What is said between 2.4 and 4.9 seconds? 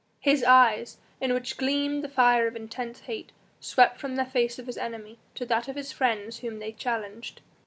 of intense hate, swept from the face of his